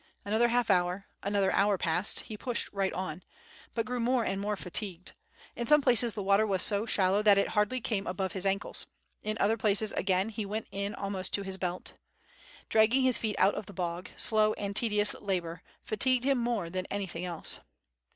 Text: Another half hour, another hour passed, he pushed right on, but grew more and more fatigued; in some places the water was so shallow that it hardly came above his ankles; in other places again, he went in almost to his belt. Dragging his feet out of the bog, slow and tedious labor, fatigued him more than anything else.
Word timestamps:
Another 0.25 0.47
half 0.47 0.71
hour, 0.71 1.05
another 1.21 1.51
hour 1.51 1.77
passed, 1.77 2.21
he 2.21 2.35
pushed 2.35 2.73
right 2.73 2.91
on, 2.93 3.21
but 3.75 3.85
grew 3.85 3.99
more 3.99 4.25
and 4.25 4.41
more 4.41 4.55
fatigued; 4.55 5.11
in 5.55 5.67
some 5.67 5.79
places 5.79 6.15
the 6.15 6.23
water 6.23 6.43
was 6.47 6.63
so 6.63 6.87
shallow 6.87 7.21
that 7.21 7.37
it 7.37 7.49
hardly 7.49 7.79
came 7.79 8.07
above 8.07 8.31
his 8.31 8.43
ankles; 8.43 8.87
in 9.21 9.37
other 9.39 9.57
places 9.57 9.93
again, 9.93 10.29
he 10.29 10.43
went 10.43 10.65
in 10.71 10.95
almost 10.95 11.33
to 11.35 11.43
his 11.43 11.57
belt. 11.57 11.93
Dragging 12.67 13.03
his 13.03 13.19
feet 13.19 13.35
out 13.37 13.53
of 13.53 13.67
the 13.67 13.73
bog, 13.73 14.09
slow 14.17 14.53
and 14.53 14.75
tedious 14.75 15.13
labor, 15.21 15.61
fatigued 15.83 16.23
him 16.23 16.39
more 16.39 16.67
than 16.71 16.87
anything 16.87 17.23
else. 17.23 17.59